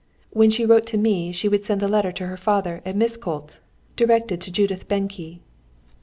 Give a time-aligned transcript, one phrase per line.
[0.31, 3.59] When she wrote to me she would send the letter to her father at Miskolcz,
[3.95, 5.41] directed to Judith Benke.